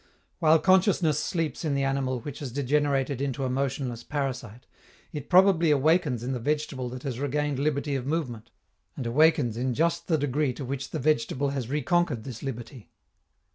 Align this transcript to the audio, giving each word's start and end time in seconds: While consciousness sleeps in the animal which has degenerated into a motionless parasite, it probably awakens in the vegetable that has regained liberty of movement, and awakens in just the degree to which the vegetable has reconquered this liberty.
While 0.39 0.57
consciousness 0.57 1.19
sleeps 1.19 1.63
in 1.63 1.75
the 1.75 1.83
animal 1.83 2.21
which 2.21 2.39
has 2.39 2.51
degenerated 2.51 3.21
into 3.21 3.43
a 3.43 3.51
motionless 3.51 4.03
parasite, 4.03 4.65
it 5.13 5.29
probably 5.29 5.69
awakens 5.69 6.23
in 6.23 6.31
the 6.31 6.39
vegetable 6.39 6.89
that 6.89 7.03
has 7.03 7.19
regained 7.19 7.59
liberty 7.59 7.93
of 7.93 8.07
movement, 8.07 8.49
and 8.97 9.05
awakens 9.05 9.57
in 9.57 9.75
just 9.75 10.07
the 10.07 10.17
degree 10.17 10.53
to 10.53 10.65
which 10.65 10.89
the 10.89 10.97
vegetable 10.97 11.49
has 11.49 11.69
reconquered 11.69 12.23
this 12.23 12.41
liberty. 12.41 12.89